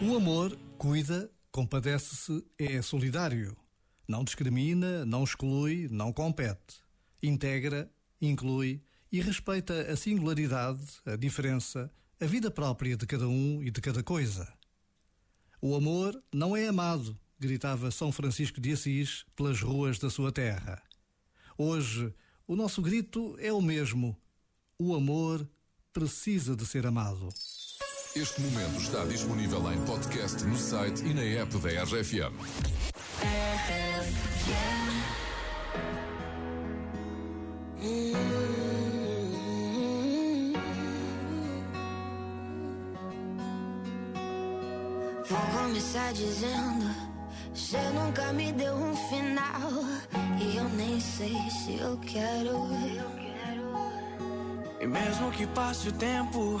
O 0.00 0.14
amor 0.14 0.56
cuida, 0.78 1.28
compadece-se, 1.50 2.44
é 2.56 2.80
solidário. 2.80 3.56
Não 4.06 4.22
discrimina, 4.22 5.04
não 5.04 5.24
exclui, 5.24 5.88
não 5.90 6.12
compete. 6.12 6.76
Integra, 7.20 7.90
inclui 8.20 8.80
e 9.10 9.20
respeita 9.20 9.82
a 9.90 9.96
singularidade, 9.96 10.86
a 11.04 11.16
diferença, 11.16 11.90
a 12.20 12.26
vida 12.26 12.48
própria 12.48 12.96
de 12.96 13.06
cada 13.06 13.26
um 13.26 13.60
e 13.62 13.72
de 13.72 13.80
cada 13.80 14.02
coisa. 14.02 14.50
O 15.60 15.74
amor 15.74 16.22
não 16.32 16.56
é 16.56 16.68
amado, 16.68 17.18
gritava 17.36 17.90
São 17.90 18.12
Francisco 18.12 18.60
de 18.60 18.72
Assis 18.72 19.24
pelas 19.34 19.60
ruas 19.60 19.98
da 19.98 20.08
sua 20.08 20.30
terra. 20.30 20.80
Hoje, 21.56 22.14
o 22.46 22.54
nosso 22.54 22.80
grito 22.80 23.36
é 23.40 23.52
o 23.52 23.60
mesmo. 23.60 24.16
O 24.78 24.94
amor 24.94 25.46
precisa 25.92 26.54
de 26.54 26.64
ser 26.64 26.86
amado. 26.86 27.28
Este 28.16 28.40
momento 28.40 28.80
está 28.80 29.04
disponível 29.04 29.72
em 29.72 29.84
podcast 29.84 30.42
no 30.44 30.56
site 30.56 31.04
e 31.04 31.14
na 31.14 31.22
app 31.22 31.56
da 31.58 31.68
RFM. 31.84 32.34
Vou 45.28 45.62
começar 45.62 46.12
dizendo: 46.12 46.94
Você 47.54 47.78
nunca 47.90 48.32
me 48.32 48.52
deu 48.52 48.74
um 48.74 48.96
final. 48.96 49.70
E 50.40 50.56
eu 50.56 50.68
nem 50.70 50.98
sei 51.00 51.36
se 51.50 51.78
eu 51.78 51.96
quero. 51.98 52.68
E 54.80 54.86
mesmo 54.86 55.30
que 55.32 55.46
passe 55.48 55.88
o 55.88 55.92
tempo, 55.92 56.60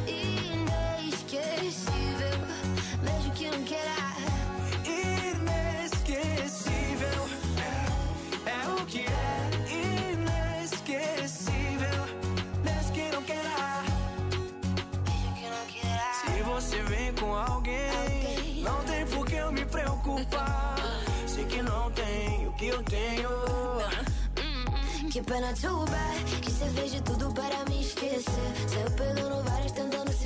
você 16.71 16.81
vem 16.83 17.13
com 17.15 17.35
alguém, 17.35 18.63
não 18.63 18.81
tem 18.85 19.05
por 19.07 19.25
que 19.25 19.35
eu 19.35 19.51
me 19.51 19.65
preocupar. 19.65 20.77
Sei 21.27 21.43
que 21.43 21.61
não 21.61 21.91
tem 21.91 22.47
o 22.47 22.53
que 22.53 22.67
eu 22.67 22.81
tenho. 22.83 23.29
Que 25.11 25.21
pena 25.21 25.53
too 25.53 25.85
bad 25.87 26.41
Que 26.41 26.49
cê 26.49 26.69
fez 26.69 26.93
de 26.93 27.01
tudo 27.01 27.33
para 27.33 27.65
me 27.65 27.81
esquecer 27.81 28.53
Saiu 28.65 28.89
pegando 28.91 29.43
várias 29.43 29.73
tentando 29.73 30.09
se 30.13 30.25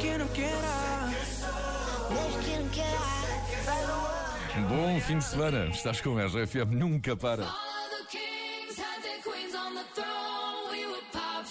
que 0.00 0.16
não 0.16 0.28
queira. 0.28 1.06
Mesmo 2.10 2.42
que 2.42 2.56
não 2.56 2.68
queira 2.70 3.20
Bom 4.68 5.00
fim 5.00 5.18
de 5.18 5.24
semana. 5.24 5.66
Estás 5.66 6.00
com 6.00 6.18
a 6.18 6.26
RFM, 6.26 6.72
nunca 6.72 7.14
para. 7.16 7.44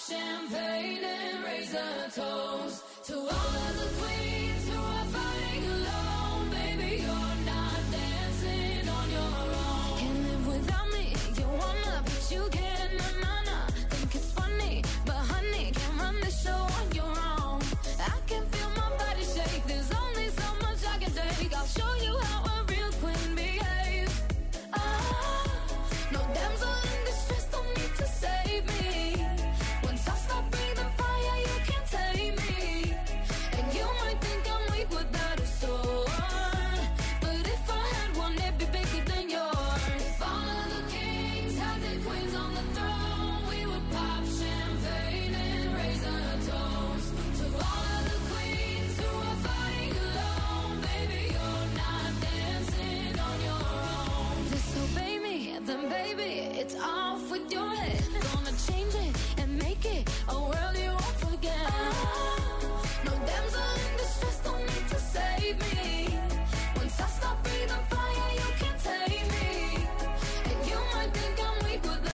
Champagne 0.10 1.04
and 1.04 1.44
raise 1.44 1.76
a 1.76 2.10
toast 2.16 2.84
to 3.04 3.16
all 3.16 3.26
of 3.28 3.74
the 3.80 3.90
queens 4.00 4.70
who 4.70 4.82
are 4.82 5.06